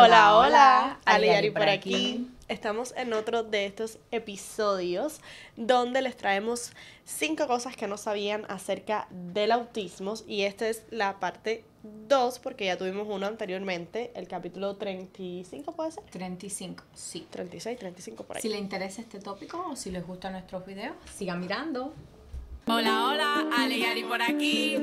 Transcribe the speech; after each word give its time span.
Hola, 0.00 0.36
hola, 0.36 1.00
Aliari 1.06 1.50
por 1.50 1.68
aquí. 1.68 2.30
Estamos 2.46 2.94
en 2.96 3.12
otro 3.14 3.42
de 3.42 3.66
estos 3.66 3.98
episodios 4.12 5.20
donde 5.56 6.02
les 6.02 6.16
traemos 6.16 6.70
cinco 7.04 7.48
cosas 7.48 7.74
que 7.76 7.88
no 7.88 7.96
sabían 7.96 8.44
acerca 8.48 9.08
del 9.10 9.50
autismo 9.50 10.14
y 10.28 10.42
esta 10.42 10.68
es 10.68 10.84
la 10.90 11.18
parte 11.18 11.64
2 11.82 12.38
porque 12.38 12.66
ya 12.66 12.78
tuvimos 12.78 13.08
uno 13.10 13.26
anteriormente, 13.26 14.12
el 14.14 14.28
capítulo 14.28 14.76
35 14.76 15.72
puede 15.72 15.90
ser. 15.90 16.04
35, 16.04 16.84
sí. 16.94 17.26
36, 17.28 17.76
35 17.76 18.22
por 18.22 18.36
ahí. 18.36 18.42
Si 18.42 18.48
les 18.48 18.60
interesa 18.60 19.00
este 19.00 19.18
tópico 19.18 19.66
o 19.68 19.74
si 19.74 19.90
les 19.90 20.06
gustan 20.06 20.34
nuestros 20.34 20.64
videos, 20.64 20.94
sigan 21.12 21.40
mirando. 21.40 21.92
Hola, 22.68 23.04
hola, 23.04 23.48
Aliari 23.50 24.04
por 24.04 24.22
aquí. 24.22 24.76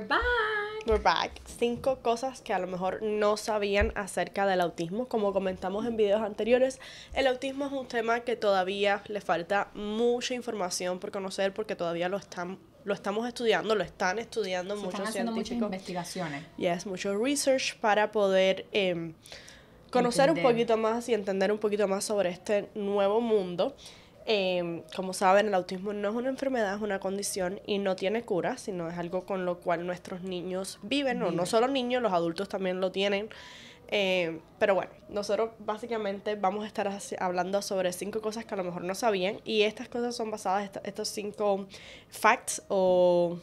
We're 0.00 0.06
back. 0.08 0.20
We're 0.86 1.02
back. 1.02 1.40
Cinco 1.58 1.98
cosas 2.00 2.40
que 2.40 2.54
a 2.54 2.58
lo 2.58 2.66
mejor 2.66 3.02
no 3.02 3.36
sabían 3.36 3.92
acerca 3.96 4.46
del 4.46 4.60
autismo. 4.62 5.08
Como 5.08 5.32
comentamos 5.32 5.84
en 5.86 5.96
videos 5.96 6.22
anteriores, 6.22 6.80
el 7.12 7.26
autismo 7.26 7.66
es 7.66 7.72
un 7.72 7.86
tema 7.86 8.20
que 8.20 8.34
todavía 8.36 9.02
le 9.08 9.20
falta 9.20 9.68
mucha 9.74 10.34
información 10.34 10.98
por 10.98 11.10
conocer 11.10 11.52
porque 11.52 11.76
todavía 11.76 12.08
lo 12.08 12.16
están 12.16 12.58
lo 12.82 12.94
estamos 12.94 13.28
estudiando, 13.28 13.74
lo 13.74 13.84
están 13.84 14.18
estudiando 14.18 14.74
Se 14.74 14.80
muchos 14.80 14.94
están 14.94 15.06
haciendo 15.08 15.32
muchas 15.32 15.48
científicos. 15.48 15.74
investigaciones. 15.74 16.44
Yes, 16.56 16.86
mucho 16.86 17.14
research 17.14 17.76
para 17.78 18.10
poder 18.10 18.64
em, 18.72 19.12
conocer 19.90 20.30
un 20.30 20.38
Entender. 20.38 20.52
poquito 20.54 20.76
más 20.78 21.06
y 21.10 21.12
entender 21.12 21.52
un 21.52 21.58
poquito 21.58 21.86
más 21.88 22.04
sobre 22.04 22.30
este 22.30 22.70
nuevo 22.74 23.20
mundo. 23.20 23.76
Em, 24.26 24.82
como 24.94 25.12
saben, 25.12 25.48
el 25.48 25.54
autismo 25.54 25.92
no 25.92 26.08
es 26.10 26.14
una 26.14 26.28
enfermedad, 26.28 26.74
es 26.74 26.82
una 26.82 27.00
condición 27.00 27.60
y 27.66 27.78
no 27.78 27.96
tiene 27.96 28.22
cura, 28.22 28.58
sino 28.58 28.88
es 28.88 28.98
algo 28.98 29.24
con 29.24 29.44
lo 29.44 29.58
cual 29.60 29.86
nuestros 29.86 30.22
niños 30.22 30.78
viven, 30.82 31.22
o 31.22 31.30
no 31.30 31.30
Viven. 31.32 31.46
solo 31.46 31.68
niños, 31.68 32.02
los 32.02 32.12
adultos 32.12 32.48
también 32.48 32.80
lo 32.80 32.92
tienen. 32.92 33.30
Em, 33.88 34.40
pero 34.58 34.74
bueno, 34.76 34.92
nosotros 35.08 35.50
básicamente 35.58 36.36
vamos 36.36 36.62
a 36.64 36.66
estar 36.68 36.88
hablando 37.18 37.60
sobre 37.60 37.92
cinco 37.92 38.20
cosas 38.20 38.44
que 38.44 38.54
a 38.54 38.56
lo 38.56 38.62
mejor 38.62 38.84
no 38.84 38.94
sabían 38.94 39.40
y 39.44 39.62
estas 39.62 39.88
cosas 39.88 40.14
son 40.14 40.30
basadas, 40.30 40.70
estos 40.84 41.08
cinco 41.08 41.66
facts 42.08 42.62
o 42.68 43.36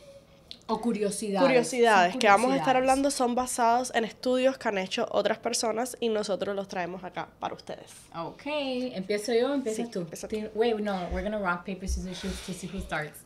O 0.67 0.81
curiosidades. 0.81 1.47
curiosidades 1.47 2.17
que 2.17 2.27
vamos 2.27 2.51
a 2.51 2.57
estar 2.57 2.75
hablando 2.75 3.09
son 3.09 3.35
basados 3.35 3.91
en 3.95 4.03
estudios 4.03 4.57
que 4.57 4.67
han 4.67 4.77
hecho 4.77 5.07
otras 5.11 5.37
personas 5.37 5.95
y 6.01 6.09
nosotros 6.09 6.55
los 6.55 6.67
traemos 6.67 7.03
acá 7.05 7.29
para 7.39 7.53
ustedes. 7.53 7.91
Ok, 8.15 8.41
empiezo 8.45 9.33
yo 9.33 9.53
empiezas 9.53 9.85
Sí, 9.85 9.91
tú. 9.91 10.07
Wait, 10.55 10.75
no, 10.79 11.07
we're 11.11 11.23
gonna 11.23 11.39
rock, 11.39 11.65
paper, 11.65 11.87
scissors, 11.87 12.21
shoot 12.21 12.33
to 12.45 12.53
see 12.53 12.67
who 12.71 12.81
starts. 12.81 13.19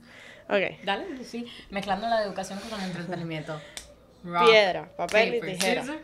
Ok. 0.49 0.83
Dale, 0.85 1.23
sí, 1.23 1.45
mezclando 1.71 2.07
la 2.07 2.23
educación 2.23 2.59
con 2.69 2.79
el 2.79 2.87
entretenimiento. 2.91 3.59
Rock, 4.23 4.45
Piedra, 4.49 4.91
papel 4.95 5.35
y 5.35 5.39
paper, 5.39 5.57
tijera. 5.57 5.81
scissors. 5.81 6.01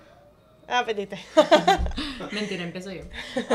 Ah, 0.67 0.83
pediste. 0.85 1.17
Mentira, 2.31 2.63
empiezo 2.63 2.91
yo. 2.91 3.03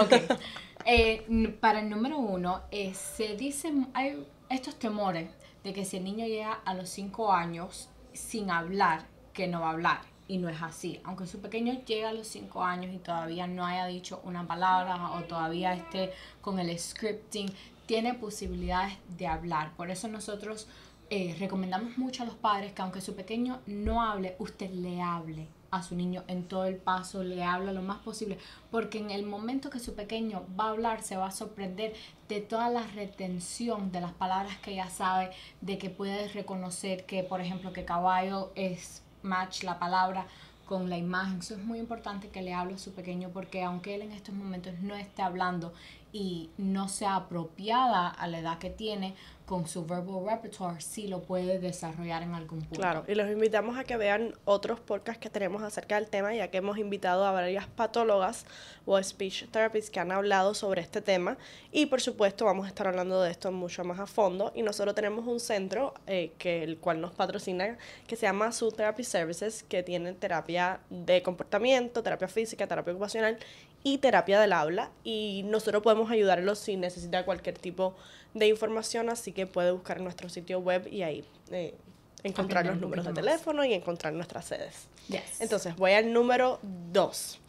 Ok. 0.00 0.12
Eh, 0.84 1.23
para 1.61 1.79
el 1.79 1.89
número 1.89 2.19
uno, 2.19 2.62
eh, 2.73 2.93
se 2.93 3.37
dicen, 3.37 3.87
hay 3.94 4.27
estos 4.50 4.75
temores 4.81 5.29
de 5.65 5.73
que 5.73 5.84
si 5.84 5.99
el 5.99 6.05
niño 6.05 6.27
llega 6.27 6.53
a 6.53 6.75
los 6.75 6.89
5 6.91 7.33
años 7.33 7.89
sin 8.12 8.50
hablar, 8.50 9.06
que 9.33 9.47
no 9.49 9.61
va 9.61 9.69
a 9.69 9.73
hablar. 9.73 10.00
Y 10.28 10.39
no 10.39 10.49
es 10.49 10.62
así. 10.62 11.00
Aunque 11.05 11.27
su 11.27 11.41
pequeño 11.41 11.83
llega 11.84 12.11
a 12.11 12.12
los 12.12 12.27
5 12.28 12.62
años 12.65 12.95
y 12.95 12.99
todavía 12.99 13.47
no 13.47 13.67
haya 13.67 13.87
dicho 13.87 14.21
una 14.25 14.47
palabra 14.47 15.12
o 15.12 15.23
todavía 15.25 15.75
esté 15.75 16.12
con 16.41 16.59
el 16.59 16.78
scripting, 16.78 17.50
tiene 17.87 18.15
posibilidades 18.15 18.95
de 19.19 19.27
hablar. 19.27 19.73
Por 19.77 19.91
eso 19.91 20.09
nosotros 20.09 20.69
eh, 21.11 21.37
recomendamos 21.39 21.99
mucho 21.99 22.23
a 22.23 22.27
los 22.27 22.37
padres 22.37 22.73
que 22.73 22.83
aunque 22.83 23.00
su 23.00 23.15
pequeño 23.15 23.61
no 23.67 24.03
hable, 24.03 24.37
usted 24.39 24.71
le 24.71 25.03
hable 25.03 25.49
a 25.72 25.83
su 25.83 25.97
niño 25.97 26.22
en 26.28 26.44
todo 26.44 26.66
el 26.66 26.77
paso, 26.77 27.25
le 27.25 27.43
habla 27.43 27.72
lo 27.72 27.83
más 27.83 27.99
posible, 27.99 28.38
porque 28.71 28.99
en 28.99 29.10
el 29.10 29.25
momento 29.25 29.71
que 29.71 29.81
su 29.81 29.94
pequeño 29.94 30.44
va 30.59 30.66
a 30.66 30.71
hablar 30.71 31.03
se 31.03 31.16
va 31.16 31.28
a 31.28 31.31
sorprender 31.31 31.94
de 32.28 32.43
toda 32.43 32.69
la 32.69 32.87
retención 32.88 33.91
de 33.91 34.03
las 34.03 34.12
palabras 34.12 34.59
que 34.59 34.75
ya 34.75 34.91
sabe, 34.91 35.31
de 35.62 35.78
que 35.78 35.88
puede 35.88 36.28
reconocer 36.28 37.06
que, 37.06 37.22
por 37.22 37.41
ejemplo, 37.41 37.72
que 37.72 37.87
caballo 37.87 38.53
es 38.55 39.03
match 39.22 39.65
la 39.65 39.78
palabra 39.78 40.27
con 40.66 40.91
la 40.91 40.99
imagen. 40.99 41.38
Eso 41.38 41.55
es 41.55 41.65
muy 41.65 41.78
importante 41.78 42.28
que 42.28 42.43
le 42.43 42.53
hable 42.53 42.75
a 42.75 42.78
su 42.78 42.93
pequeño 42.93 43.31
porque 43.31 43.62
aunque 43.62 43.94
él 43.94 44.03
en 44.03 44.12
estos 44.12 44.34
momentos 44.34 44.75
no 44.81 44.94
esté 44.94 45.22
hablando 45.22 45.72
y 46.12 46.50
no 46.59 46.89
sea 46.89 47.17
apropiada 47.17 48.09
a 48.09 48.27
la 48.27 48.39
edad 48.41 48.59
que 48.59 48.71
tiene, 48.71 49.15
con 49.47 49.67
su 49.67 49.84
verbal 49.84 50.25
repertoire 50.25 50.81
sí 50.81 51.09
lo 51.09 51.23
puede 51.23 51.59
desarrollar 51.59 52.23
en 52.23 52.34
algún 52.34 52.61
punto. 52.61 52.81
Claro, 52.81 53.05
y 53.09 53.15
los 53.15 53.31
invitamos 53.31 53.77
a 53.77 53.84
que 53.84 53.97
vean 53.97 54.34
otros 54.45 54.81
podcasts 54.81 55.21
que 55.21 55.31
tenemos 55.31 55.62
acerca 55.62 55.97
del 55.97 56.09
tema, 56.09 56.34
ya 56.34 56.49
que 56.49 56.59
hemos 56.59 56.78
invitado 56.78 57.27
a 57.27 57.33
varias 57.33 57.67
patólogas 57.67 58.47
o 58.87 59.03
speech 59.03 59.49
therapists 59.50 59.91
que 59.91 60.00
han 60.00 60.12
hablado 60.12 60.55
sobre 60.55 60.81
este 60.81 61.03
tema. 61.03 61.37
Y 61.71 61.87
por 61.87 62.00
supuesto, 62.00 62.44
vamos 62.44 62.67
a 62.67 62.69
estar 62.69 62.87
hablando 62.87 63.21
de 63.21 63.31
esto 63.31 63.53
mucho 63.53 63.84
más 63.84 63.99
a 63.99 64.06
fondo. 64.06 64.53
Y 64.55 64.62
nosotros 64.62 64.94
tenemos 64.94 65.27
un 65.27 65.41
centro 65.41 65.94
eh, 66.06 66.33
que 66.39 66.62
el 66.62 66.79
cual 66.79 67.00
nos 67.00 67.12
patrocina, 67.12 67.77
que 68.06 68.17
se 68.17 68.27
llama 68.27 68.53
Su 68.53 68.71
Therapy 68.71 69.05
Services, 69.05 69.65
que 69.65 69.83
tiene 69.83 70.12
terapia 70.12 70.81
de 70.89 71.23
comportamiento, 71.23 72.03
terapia 72.03 72.29
física, 72.29 72.67
terapia 72.67 72.93
ocupacional 72.93 73.39
y 73.82 73.98
terapia 73.98 74.41
del 74.41 74.53
habla. 74.53 74.91
Y 75.04 75.43
nosotros 75.47 75.82
podemos 75.82 76.10
ayudarlos 76.10 76.59
si 76.59 76.76
necesita 76.76 77.25
cualquier 77.25 77.59
tipo 77.59 77.94
de 78.34 78.48
información, 78.48 79.10
así 79.10 79.32
que 79.32 79.47
puede 79.47 79.70
buscar 79.72 79.98
en 79.98 80.04
nuestro 80.04 80.28
sitio 80.28 80.60
web 80.60 80.88
y 80.91 81.03
ahí 81.03 81.25
eh, 81.50 81.75
encontrar 82.22 82.66
los 82.66 82.78
números 82.78 83.04
de 83.04 83.12
teléfono 83.12 83.65
y 83.65 83.75
encontrar 83.75 84.12
nuestras 84.12 84.47
sedes. 84.47 84.88
Yes. 85.09 85.41
Entonces, 85.41 85.76
voy 85.76 85.93
al 85.93 86.12
número 86.12 86.59
2. 86.62 87.41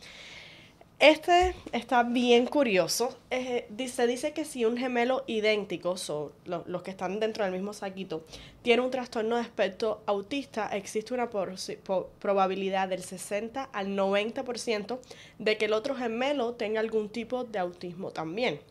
Este 0.99 1.53
está 1.73 2.03
bien 2.03 2.45
curioso. 2.45 3.17
Eh, 3.29 3.65
dice, 3.69 4.07
dice 4.07 4.31
que 4.31 4.45
si 4.45 4.63
un 4.63 4.77
gemelo 4.77 5.23
idéntico, 5.27 5.97
so, 5.97 6.31
lo- 6.45 6.63
los 6.65 6.81
que 6.81 6.91
están 6.91 7.19
dentro 7.19 7.43
del 7.43 7.51
mismo 7.51 7.73
saquito, 7.73 8.23
tiene 8.61 8.81
un 8.83 8.89
trastorno 8.91 9.35
de 9.35 9.41
espectro 9.41 10.01
autista, 10.05 10.69
existe 10.69 11.13
una 11.13 11.29
porci- 11.29 11.77
po- 11.77 12.09
probabilidad 12.19 12.87
del 12.87 13.03
60 13.03 13.63
al 13.73 13.95
90% 13.97 14.99
de 15.39 15.57
que 15.57 15.65
el 15.65 15.73
otro 15.73 15.93
gemelo 15.95 16.53
tenga 16.53 16.79
algún 16.79 17.09
tipo 17.09 17.43
de 17.43 17.59
autismo 17.59 18.11
también. 18.11 18.61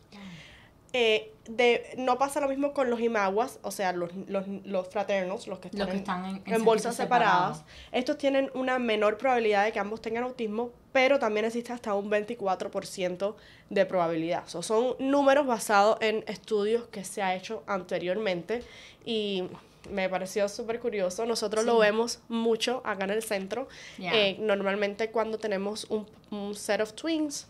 Eh, 0.95 1.31
de, 1.49 1.95
no 1.97 2.17
pasa 2.19 2.39
lo 2.39 2.47
mismo 2.47 2.71
con 2.71 2.89
los 2.89 3.01
imaguas, 3.01 3.59
o 3.63 3.71
sea, 3.71 3.91
los, 3.93 4.11
los, 4.27 4.47
los 4.63 4.87
fraternos, 4.87 5.47
los 5.47 5.59
que 5.59 5.67
están, 5.69 5.79
Los 5.79 5.87
que 5.89 5.93
en- 5.95 5.99
están 5.99 6.25
en- 6.25 6.41
en 6.45 6.53
en 6.53 6.63
bolsas 6.63 6.95
separadas. 6.95 7.63
Estos 7.91 8.17
tienen 8.17 8.49
una 8.53 8.77
menor 8.79 9.17
probabilidad 9.17 9.65
de 9.65 9.71
que 9.73 9.79
ambos 9.79 10.01
tengan 10.01 10.23
autismo, 10.23 10.69
pero 10.93 11.17
también 11.19 11.45
existe 11.45 11.73
hasta 11.73 11.95
un 11.95 12.09
24% 12.09 13.35
de 13.69 13.85
probabilidad. 13.85 14.43
So, 14.47 14.61
son 14.61 14.95
números 14.99 15.45
basados 15.47 15.97
en 15.99 16.23
estudios 16.27 16.87
que 16.87 17.03
se 17.03 17.21
ha 17.21 17.35
hecho 17.35 17.63
anteriormente 17.67 18.63
y 19.05 19.43
me 19.89 20.07
pareció 20.09 20.47
súper 20.47 20.79
curioso. 20.79 21.25
Nosotros 21.25 21.65
lo 21.65 21.77
vemos 21.77 22.19
mucho 22.29 22.81
acá 22.85 23.03
en 23.03 23.09
el 23.09 23.23
centro. 23.23 23.67
Yeah. 23.97 24.13
Eh, 24.15 24.37
normalmente 24.39 25.09
cuando 25.11 25.37
tenemos 25.39 25.85
un, 25.89 26.07
un 26.31 26.55
set 26.55 26.79
of 26.79 26.93
twins. 26.93 27.47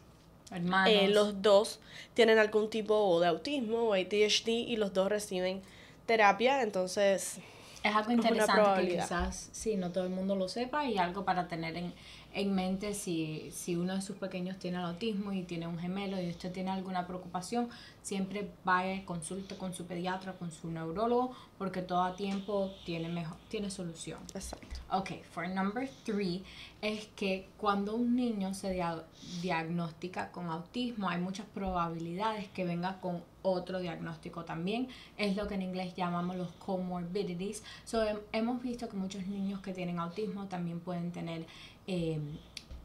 Eh, 0.88 1.10
los 1.10 1.42
dos 1.42 1.80
tienen 2.14 2.38
algún 2.38 2.70
tipo 2.70 3.20
de 3.20 3.28
autismo 3.28 3.84
o 3.84 3.94
ADHD 3.94 4.50
y 4.50 4.76
los 4.76 4.94
dos 4.94 5.10
reciben 5.10 5.62
terapia, 6.06 6.62
entonces 6.62 7.38
Es 7.84 7.94
algo 7.96 8.12
Es 8.12 8.16
interesante 8.18 8.88
que 8.88 8.96
quizás 8.96 9.50
sí, 9.52 9.76
no 9.76 9.92
todo 9.92 10.06
el 10.06 10.10
mundo 10.10 10.36
lo 10.36 10.48
sepa 10.48 10.86
y 10.86 10.98
algo 10.98 11.26
para 11.26 11.50
tener 11.50 11.76
en, 11.76 11.94
en 12.34 12.56
mente 12.56 12.94
si, 12.94 13.52
si 13.52 13.76
uno 13.76 13.96
de 13.96 14.02
sus 14.02 14.16
pequeños 14.16 14.58
tiene 14.58 14.78
el 14.78 14.86
autismo 14.86 15.34
y 15.34 15.44
tiene 15.44 15.68
un 15.68 15.78
gemelo 15.78 16.20
y 16.22 16.30
usted 16.30 16.52
tiene 16.54 16.72
alguna 16.72 17.06
preocupación, 17.06 17.68
siempre 18.02 18.50
vaya 18.64 18.94
y 18.94 19.02
consulte 19.04 19.58
con 19.58 19.74
su 19.74 19.86
pediatra, 19.86 20.32
con 20.34 20.50
su 20.52 20.72
neurólogo, 20.72 21.36
porque 21.58 21.82
todo 21.82 22.04
a 22.04 22.16
tiempo 22.16 22.72
tiene, 22.86 23.10
mejor, 23.10 23.38
tiene 23.50 23.70
solución. 23.70 24.20
Exacto. 24.34 24.68
Ok, 24.90 25.12
for 25.32 25.48
number 25.50 25.90
three 26.06 26.42
es 26.82 27.08
que 27.16 27.50
cuando 27.58 27.96
un 27.96 28.16
niño 28.16 28.54
se 28.54 28.72
dia- 28.72 29.04
diagnostica 29.42 30.32
con 30.32 30.48
autismo 30.50 31.10
hay 31.10 31.20
muchas 31.20 31.46
probabilidades 31.48 32.48
que 32.50 32.64
venga 32.64 33.02
con 33.02 33.24
otro 33.44 33.80
diagnóstico 33.80 34.44
también. 34.46 34.88
Es 35.18 35.36
lo 35.36 35.48
que 35.48 35.54
en 35.56 35.62
inglés 35.62 35.94
llamamos 35.96 36.36
los 36.36 36.52
comorbidities. 36.54 37.64
So, 37.86 38.04
hem- 38.04 38.20
hemos 38.32 38.62
visto 38.64 38.90
que 38.90 38.98
muchos 38.98 39.28
niños 39.28 39.62
que 39.62 39.74
tienen 39.74 40.00
autismo 40.00 40.48
también 40.48 40.80
pueden 40.80 41.12
tener 41.12 41.46
eh, 41.88 42.20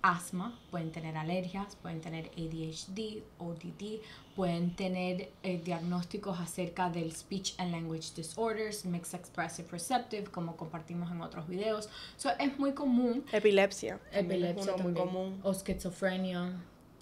asma, 0.00 0.56
pueden 0.70 0.92
tener 0.92 1.16
alergias, 1.16 1.74
pueden 1.76 2.00
tener 2.00 2.30
ADHD, 2.36 3.22
ODD, 3.38 4.00
pueden 4.36 4.76
tener 4.76 5.30
eh, 5.42 5.60
diagnósticos 5.64 6.38
acerca 6.38 6.88
del 6.88 7.10
speech 7.12 7.54
and 7.58 7.72
language 7.72 8.12
disorders, 8.14 8.84
mixed 8.84 9.18
expressive 9.18 9.68
receptive, 9.72 10.30
como 10.30 10.56
compartimos 10.56 11.10
en 11.10 11.20
otros 11.20 11.48
videos. 11.48 11.88
So, 12.16 12.30
es 12.38 12.56
muy 12.60 12.72
común 12.74 13.24
Epilepsia. 13.32 13.98
también 14.12 14.44
es 14.44 14.50
epilepsia 14.50 14.74
uno 14.74 14.82
muy 14.84 14.94
también, 14.94 15.06
común. 15.14 15.40
o 15.42 15.50
esquizofrenia 15.50 16.52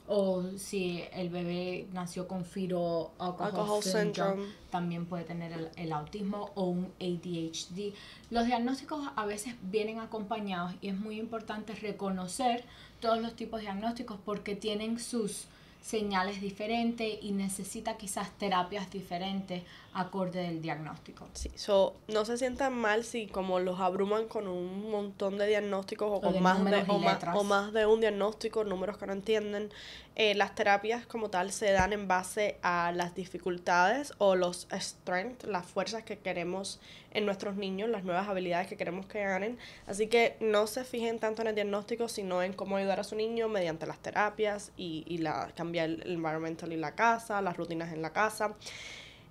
o 0.09 0.43
si 0.57 1.03
el 1.13 1.29
bebé 1.31 1.87
nació 1.93 2.29
con 2.29 2.45
fetal 2.45 3.09
alcohol, 3.19 3.47
Alcohol 3.47 3.83
syndrome, 3.83 4.13
syndrome. 4.13 4.47
también 4.71 5.07
puede 5.07 5.25
tener 5.25 5.53
el, 5.53 5.69
el 5.77 5.93
autismo 5.93 6.51
o 6.55 6.65
un 6.65 6.93
ADHD. 7.01 7.93
Los 8.31 8.47
diagnósticos 8.47 9.09
a 9.15 9.27
veces 9.27 9.55
vienen 9.63 9.99
acompañados 9.99 10.75
y 10.81 10.89
es 10.89 10.97
muy 10.97 11.19
importante 11.19 11.75
reconocer 11.75 12.65
todos 13.01 13.21
los 13.21 13.35
tipos 13.35 13.61
de 13.61 13.67
diagnósticos 13.67 14.19
porque 14.25 14.57
tienen 14.57 14.99
sus 14.99 15.47
señales 15.83 16.41
diferentes 16.41 17.19
y 17.23 17.31
necesita 17.31 17.97
quizás 17.97 18.31
terapias 18.39 18.91
diferentes 18.91 19.63
acorde 19.97 20.43
del 20.43 20.61
diagnóstico. 20.61 21.27
Sí, 21.33 21.51
so, 21.57 21.97
no 22.09 22.27
se 22.27 22.37
sientan 22.37 22.75
mal 22.75 23.03
si 23.03 23.27
como 23.27 23.61
los 23.61 23.81
abruman 23.81 24.29
con 24.29 24.47
un 24.47 24.91
montón 24.91 25.39
de 25.39 25.47
diagnósticos 25.47 26.11
o 26.13 26.21
con 26.21 26.35
de 26.35 26.41
más, 26.41 26.63
de, 26.63 26.85
o, 26.87 26.99
más, 26.99 27.19
o 27.35 27.45
más 27.45 27.73
de 27.73 27.87
un 27.87 28.01
diagnóstico, 28.01 28.63
números 28.63 28.99
que 28.99 29.07
no 29.07 29.15
entienden. 29.15 29.71
Eh, 30.15 30.35
las 30.35 30.55
terapias 30.55 31.07
como 31.07 31.31
tal 31.31 31.51
se 31.51 31.73
dan 31.73 31.95
en 31.95 32.09
base 32.09 32.59
a 32.63 32.93
las 32.93 33.15
dificultades 33.15 34.13
o 34.19 34.35
los 34.35 34.69
strengths, 34.71 35.47
las 35.47 35.67
fuerzas 35.67 36.05
que 36.05 36.19
queremos 36.19 36.79
en 37.13 37.25
nuestros 37.25 37.57
niños, 37.57 37.89
las 37.89 38.05
nuevas 38.05 38.29
habilidades 38.29 38.67
que 38.67 38.77
queremos 38.77 39.07
que 39.07 39.23
ganen. 39.23 39.59
Así 39.87 40.09
que 40.09 40.37
no 40.41 40.67
se 40.67 40.85
fijen 40.85 41.19
tanto 41.19 41.41
en 41.41 41.49
el 41.49 41.55
diagnóstico, 41.55 42.09
sino 42.09 42.43
en 42.43 42.53
cómo 42.53 42.77
ayudar 42.77 43.01
a 43.01 43.05
su 43.05 43.17
niño 43.17 43.49
mediante 43.49 43.87
las 43.87 43.99
terapias 43.99 44.73
y, 44.77 45.05
y 45.07 45.19
la, 45.19 45.53
cambiar 45.55 45.89
el 45.89 46.13
environmental 46.13 46.71
y 46.73 46.77
la 46.77 46.95
casa, 46.95 47.41
las 47.41 47.57
rutinas 47.57 47.95
en 47.95 48.03
la 48.03 48.13
casa. 48.13 48.55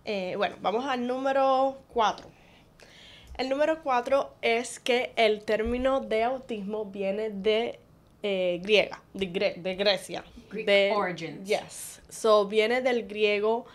Eh, 0.06 0.36
bueno, 0.38 0.56
vamos 0.62 0.86
al 0.86 1.06
número 1.08 1.78
4. 1.94 2.28
El 3.38 3.50
número 3.50 3.82
4 3.84 4.36
es 4.42 4.80
que 4.80 5.12
el 5.16 5.44
término 5.44 6.00
de 6.00 6.24
autismo 6.24 6.86
viene 6.86 7.32
de 7.32 7.80
eh, 8.24 8.60
griega, 8.64 9.02
de, 9.14 9.32
Gre- 9.32 9.56
de 9.56 9.76
Grecia. 9.76 10.24
Greek 10.50 10.66
de, 10.68 10.94
origins. 10.96 11.48
Yes. 11.48 12.02
So, 12.10 12.46
viene 12.48 12.82
del 12.82 13.08
griego. 13.08 13.66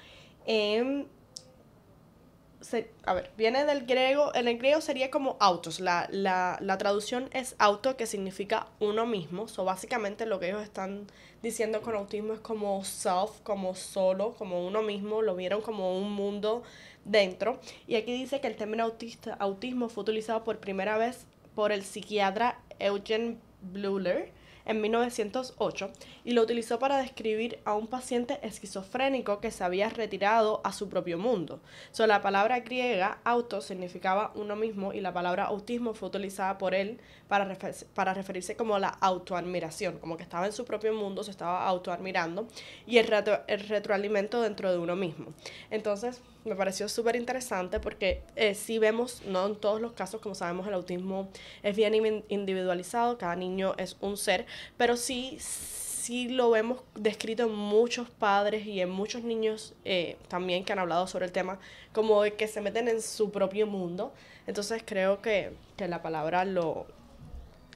Se- 2.61 2.91
a 3.05 3.15
ver, 3.15 3.31
viene 3.37 3.65
del 3.65 3.87
griego. 3.87 4.35
En 4.35 4.49
el 4.49 4.59
griego 4.59 4.81
sería 4.81 5.11
como 5.11 5.37
autos. 5.41 5.81
La, 5.81 6.09
la, 6.11 6.59
la 6.61 6.79
traducción 6.79 7.29
es 7.33 7.55
auto, 7.59 7.97
que 7.97 8.07
significa 8.07 8.67
uno 8.81 9.07
mismo. 9.07 9.49
So, 9.49 9.65
básicamente 9.65 10.27
lo 10.27 10.39
que 10.41 10.49
ellos 10.49 10.63
están 10.63 11.07
diciendo 11.43 11.83
con 11.83 11.95
autismo 11.95 12.35
es 12.35 12.41
como 12.41 12.85
self, 12.85 13.41
como 13.43 13.75
solo, 13.75 14.35
como 14.37 14.67
uno 14.67 14.83
mismo. 14.83 15.23
Lo 15.23 15.35
vieron 15.37 15.63
como 15.63 15.99
un 15.99 16.13
mundo 16.13 16.63
dentro. 17.05 17.59
Y 17.87 17.97
aquí 17.97 18.13
dice 18.13 18.41
que 18.41 18.47
el 18.47 18.57
término 18.57 18.85
autista, 18.85 19.35
autismo 19.35 19.89
fue 19.89 20.03
utilizado 20.03 20.45
por 20.45 20.59
primera 20.59 20.99
vez 20.99 21.27
por 21.55 21.73
el 21.73 21.83
psiquiatra 21.85 22.59
Eugen 22.79 23.41
Bleuler 23.63 24.33
en 24.65 24.81
1908 24.81 25.91
y 26.25 26.33
lo 26.33 26.43
utilizó 26.43 26.79
para 26.79 26.99
describir 26.99 27.59
a 27.65 27.75
un 27.75 27.87
paciente 27.87 28.39
esquizofrénico 28.43 29.41
que 29.41 29.51
se 29.51 29.65
había 29.65 29.89
retirado 29.89 30.61
a 30.65 30.73
su 30.73 30.89
propio 30.89 31.19
mundo. 31.19 31.61
So, 31.93 32.07
la 32.07 32.23
palabra 32.23 32.61
griega 32.61 33.19
auto 33.25 33.61
significaba 33.61 34.33
uno 34.35 34.57
mismo 34.57 34.93
y 34.93 35.01
la 35.01 35.13
palabra 35.13 35.45
autismo 35.45 35.95
fue 35.95 36.09
utilizada 36.09 36.59
por 36.59 36.75
él 36.75 37.01
para, 37.29 37.47
refer- 37.47 37.87
para 37.95 38.15
referirse 38.15 38.57
como 38.57 38.79
la 38.79 38.89
autoadmiración, 38.89 39.99
como 39.99 40.17
que 40.17 40.23
estaba 40.23 40.47
en 40.47 40.53
su 40.53 40.65
propio 40.65 40.93
mundo, 40.95 41.23
se 41.23 41.31
estaba 41.31 41.67
autoadmirando 41.67 42.47
y 42.87 42.99
el 42.99 43.07
retroalimento 43.07 44.41
dentro 44.43 44.71
de 44.71 44.79
uno 44.79 44.97
mismo. 44.97 45.33
Entonces, 45.71 46.21
me 46.45 46.55
pareció 46.57 46.89
súper 46.89 47.17
interesante 47.17 47.81
porque 47.81 48.23
eh, 48.37 48.57
vemos, 48.81 49.23
no 49.27 49.47
en 49.47 49.57
todos 49.57 49.81
los 49.81 49.93
casos, 49.93 50.21
como 50.21 50.35
sabemos, 50.35 50.67
el 50.67 50.75
autismo 50.75 51.29
es 51.63 51.77
bien 51.77 51.95
in- 51.95 52.25
individualizado, 52.29 53.19
cada 53.19 53.37
niño 53.37 53.75
es 53.77 53.97
un 54.01 54.17
ser, 54.17 54.47
pero 54.77 54.97
sí, 54.97 55.37
sí 55.41 56.29
lo 56.29 56.51
vemos 56.51 56.81
descrito 56.95 57.45
en 57.45 57.55
muchos 57.55 58.09
padres 58.11 58.67
y 58.67 58.81
en 58.81 58.91
muchos 58.91 59.23
niños 59.23 59.75
eh, 59.85 60.17
también 60.29 60.65
que 60.65 60.73
han 60.73 60.79
hablado 60.79 61.07
sobre 61.07 61.27
el 61.27 61.33
tema, 61.33 61.59
como 61.93 62.23
de 62.23 62.35
que 62.35 62.49
se 62.49 62.61
meten 62.61 62.89
en 62.89 63.03
su 63.03 63.31
propio 63.31 63.67
mundo. 63.67 64.13
Entonces 64.47 64.83
creo 64.85 65.21
que, 65.23 65.53
que 65.77 65.89
la 65.89 66.03
palabra 66.03 66.45
lo, 66.45 66.87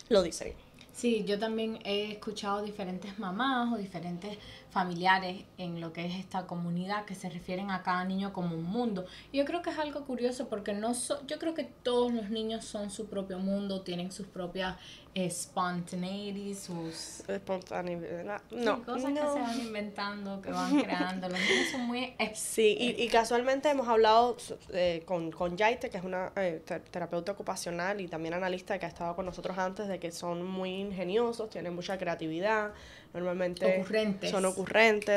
lo 0.09 0.23
dice 0.23 0.45
bien. 0.45 0.57
Sí, 0.93 1.25
yo 1.25 1.39
también 1.39 1.79
he 1.85 2.13
escuchado 2.13 2.63
diferentes 2.63 3.19
mamás 3.19 3.73
o 3.73 3.77
diferentes 3.77 4.39
familiares 4.75 5.45
en 5.57 5.81
lo 5.81 5.93
que 5.93 6.05
es 6.05 6.15
esta 6.17 6.47
comunidad 6.47 7.05
que 7.07 7.15
se 7.15 7.31
refieren 7.31 7.71
a 7.71 7.83
cada 7.85 8.05
niño 8.05 8.33
como 8.33 8.57
un 8.57 8.65
mundo. 8.65 9.07
Y 9.33 9.39
yo 9.39 9.45
creo 9.45 9.63
que 9.63 9.71
es 9.71 9.79
algo 9.79 10.05
curioso 10.05 10.49
porque 10.49 10.73
no 10.75 10.93
so- 10.95 11.25
yo 11.27 11.39
creo 11.39 11.55
que 11.55 11.65
todos 11.65 12.13
los 12.13 12.29
niños 12.29 12.65
son 12.65 12.91
su 12.91 13.07
propio 13.07 13.39
mundo, 13.39 13.83
tienen 13.83 14.11
sus 14.13 14.27
propias 14.27 14.77
eh, 15.17 15.31
spontaneity, 15.31 16.55
sus 16.57 17.23
Espontaneidad. 17.29 18.43
No, 18.51 18.83
cosas 18.85 19.05
que 19.05 19.21
no. 19.21 19.33
se 19.35 19.41
van 19.41 19.61
inventando, 19.61 20.43
que 20.43 20.51
van 20.51 20.81
creando. 20.83 21.29
Los 21.29 21.39
niños 21.39 21.69
son 21.71 21.81
muy 21.83 22.15
Sí, 22.35 22.77
y, 22.79 23.01
y 23.01 23.09
casualmente 23.09 23.69
hemos 23.71 23.87
hablado 23.87 24.37
eh, 24.73 25.03
con, 25.07 25.31
con 25.31 25.57
Yaite, 25.57 25.89
que 25.89 25.99
es 25.99 26.05
una 26.05 26.33
eh, 26.37 26.61
ter- 26.67 26.83
terapeuta 26.83 27.31
ocupacional 27.31 28.01
y 28.01 28.09
también 28.09 28.35
analista 28.35 28.77
que 28.79 28.87
ha 28.87 28.89
estado 28.89 29.15
con 29.15 29.25
nosotros 29.27 29.57
antes, 29.57 29.87
de 29.87 30.01
que 30.01 30.11
son 30.11 30.45
muy 30.45 30.71
ingeniosos, 30.81 31.49
tienen 31.49 31.77
mucha 31.77 31.97
creatividad, 31.97 32.73
normalmente 33.13 33.81
Ocurrentes. 33.81 34.31
son 34.31 34.45
ocurrentes, 34.45 34.64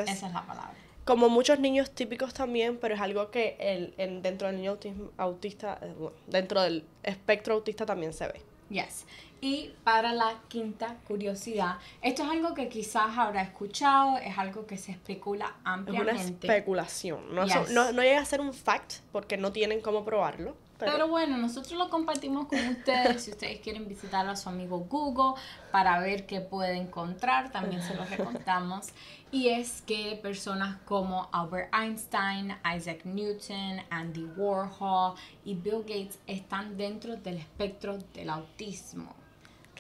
Esa 0.09 0.27
es 0.27 0.33
la 0.33 0.45
palabra. 0.45 0.73
como 1.05 1.29
muchos 1.29 1.59
niños 1.59 1.91
típicos 1.91 2.33
también, 2.33 2.77
pero 2.77 2.95
es 2.95 2.99
algo 3.01 3.31
que 3.31 3.55
el, 3.59 3.93
en- 3.97 4.21
dentro 4.21 4.47
del 4.47 4.57
niño 4.57 4.73
autismo- 4.77 5.11
autista, 5.17 5.79
eh, 5.81 5.93
dentro 6.27 6.61
del 6.61 6.83
espectro 7.03 7.53
autista 7.53 7.85
también 7.85 8.11
se 8.11 8.27
ve. 8.27 8.41
Yes. 8.69 9.05
Y 9.39 9.71
para 9.85 10.11
la 10.11 10.33
quinta 10.49 10.97
curiosidad, 11.07 11.77
esto 12.01 12.23
es 12.23 12.29
algo 12.29 12.53
que 12.53 12.67
quizás 12.67 13.17
habrá 13.17 13.41
escuchado, 13.43 14.17
es 14.17 14.37
algo 14.37 14.65
que 14.67 14.77
se 14.77 14.91
especula 14.91 15.45
Es 15.45 15.51
una 15.61 15.73
ampliamente. 15.73 16.47
especulación, 16.47 17.33
no, 17.33 17.43
es- 17.43 17.53
Yes. 17.53 17.69
no, 17.71 17.91
no 17.93 18.01
llega 18.01 18.19
a 18.19 18.25
ser 18.25 18.41
un 18.41 18.53
fact 18.53 18.95
porque 19.13 19.37
no 19.37 19.53
tienen 19.53 19.79
cómo 19.79 20.03
probarlo. 20.03 20.55
Pero, 20.77 20.91
Pero 20.91 21.07
bueno, 21.07 21.37
nosotros 21.37 21.73
lo 21.73 21.89
compartimos 21.89 22.47
con 22.47 22.59
ustedes. 22.59 23.23
Si 23.23 23.31
ustedes 23.31 23.59
quieren 23.61 23.87
visitar 23.87 24.27
a 24.27 24.35
su 24.35 24.49
amigo 24.49 24.79
Google 24.79 25.41
para 25.71 25.99
ver 25.99 26.25
qué 26.25 26.39
puede 26.41 26.77
encontrar, 26.77 27.51
también 27.51 27.81
se 27.81 27.95
los 27.95 28.09
recontamos. 28.09 28.89
Y 29.31 29.49
es 29.49 29.81
que 29.81 30.17
personas 30.21 30.77
como 30.85 31.29
Albert 31.33 31.73
Einstein, 31.73 32.55
Isaac 32.75 33.01
Newton, 33.03 33.81
Andy 33.89 34.25
Warhol 34.37 35.15
y 35.43 35.55
Bill 35.55 35.81
Gates 35.81 36.19
están 36.27 36.77
dentro 36.77 37.17
del 37.17 37.37
espectro 37.37 37.97
del 38.13 38.29
autismo. 38.29 39.26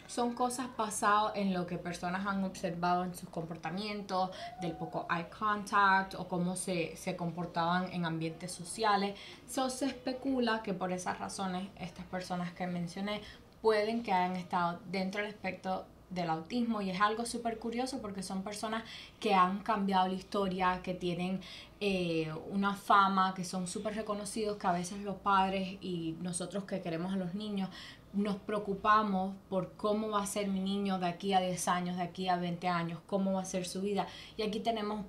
Son 0.07 0.33
cosas 0.33 0.67
basadas 0.75 1.33
en 1.35 1.53
lo 1.53 1.67
que 1.67 1.77
personas 1.77 2.25
han 2.25 2.43
observado 2.43 3.03
en 3.03 3.13
sus 3.13 3.29
comportamientos, 3.29 4.31
del 4.61 4.71
poco 4.71 5.05
eye 5.09 5.29
contact 5.29 6.15
o 6.15 6.27
cómo 6.27 6.55
se, 6.55 6.95
se 6.95 7.15
comportaban 7.15 7.91
en 7.93 8.05
ambientes 8.05 8.51
sociales. 8.51 9.17
So, 9.47 9.69
se 9.69 9.85
especula 9.85 10.63
que 10.63 10.73
por 10.73 10.91
esas 10.91 11.19
razones 11.19 11.67
estas 11.77 12.05
personas 12.05 12.51
que 12.53 12.67
mencioné 12.67 13.21
pueden 13.61 14.03
que 14.03 14.13
hayan 14.13 14.35
estado 14.35 14.79
dentro 14.89 15.21
del 15.21 15.31
espectro 15.31 15.85
del 16.09 16.29
autismo 16.29 16.81
y 16.81 16.89
es 16.89 17.01
algo 17.01 17.25
súper 17.25 17.59
curioso 17.59 18.01
porque 18.01 18.23
son 18.23 18.43
personas 18.43 18.83
que 19.19 19.33
han 19.33 19.59
cambiado 19.59 20.07
la 20.07 20.13
historia, 20.13 20.81
que 20.81 20.93
tienen 20.93 21.41
eh, 21.79 22.31
una 22.49 22.75
fama, 22.75 23.33
que 23.33 23.43
son 23.43 23.67
súper 23.67 23.95
reconocidos, 23.95 24.57
que 24.57 24.67
a 24.67 24.71
veces 24.71 24.99
los 24.99 25.17
padres 25.17 25.77
y 25.81 26.15
nosotros 26.21 26.63
que 26.63 26.81
queremos 26.81 27.13
a 27.13 27.17
los 27.17 27.33
niños 27.33 27.69
nos 28.17 28.37
preocupamos 28.37 29.35
por 29.49 29.73
cómo 29.73 30.09
va 30.09 30.23
a 30.23 30.27
ser 30.27 30.47
mi 30.47 30.59
niño 30.59 30.99
de 30.99 31.07
aquí 31.07 31.33
a 31.33 31.39
10 31.39 31.67
años, 31.67 31.97
de 31.97 32.03
aquí 32.03 32.27
a 32.27 32.37
20 32.37 32.67
años, 32.67 32.99
cómo 33.07 33.33
va 33.33 33.41
a 33.41 33.45
ser 33.45 33.65
su 33.65 33.81
vida. 33.81 34.07
Y 34.35 34.41
aquí 34.41 34.59
tenemos 34.59 35.05